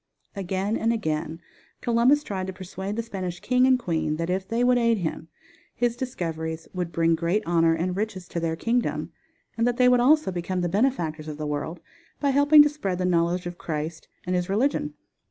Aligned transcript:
Again 0.35 0.77
and 0.77 0.91
again 0.91 1.41
Columbus 1.79 2.23
tried 2.23 2.47
to 2.47 2.53
persuade 2.53 2.95
the 2.95 3.03
Spanish 3.03 3.39
king 3.39 3.67
and 3.67 3.77
queen 3.77 4.15
that 4.15 4.31
if 4.31 4.47
they 4.47 4.63
would 4.63 4.79
aid 4.79 4.97
him, 4.97 5.27
his 5.75 5.95
discoveries 5.95 6.67
would 6.73 6.91
bring 6.91 7.13
great 7.13 7.43
honor 7.45 7.75
and 7.75 7.95
riches 7.95 8.27
to 8.29 8.39
their 8.39 8.55
kingdom, 8.55 9.11
and 9.59 9.67
that 9.67 9.77
they 9.77 9.87
would 9.87 9.99
also 9.99 10.31
become 10.31 10.61
the 10.61 10.69
benefactors 10.69 11.27
of 11.27 11.37
the 11.37 11.45
world 11.45 11.81
by 12.19 12.31
helping 12.31 12.63
to 12.63 12.67
spread 12.69 12.97
the 12.97 13.05
knowledge 13.05 13.45
of 13.45 13.59
Christ 13.59 14.07
and 14.25 14.35
His 14.35 14.49
religion. 14.49 14.95